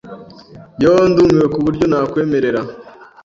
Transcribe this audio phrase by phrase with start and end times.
[0.81, 2.61] Yoo ndumiwe kuburyo nakwemerera!